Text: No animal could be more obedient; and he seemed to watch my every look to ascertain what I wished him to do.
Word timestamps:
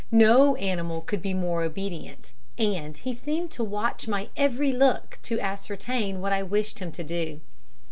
No 0.09 0.55
animal 0.55 1.01
could 1.01 1.21
be 1.21 1.31
more 1.35 1.61
obedient; 1.61 2.31
and 2.57 2.97
he 2.97 3.13
seemed 3.13 3.51
to 3.51 3.63
watch 3.63 4.07
my 4.07 4.29
every 4.35 4.71
look 4.71 5.19
to 5.21 5.39
ascertain 5.39 6.21
what 6.21 6.33
I 6.33 6.41
wished 6.41 6.79
him 6.79 6.91
to 6.93 7.03
do. 7.03 7.39